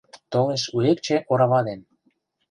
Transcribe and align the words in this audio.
Толеш 0.31 0.63
Ӱэкче 0.77 1.17
орава 1.31 1.59
ден. 1.67 1.79